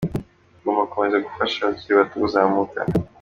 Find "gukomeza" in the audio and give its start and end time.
0.85-1.23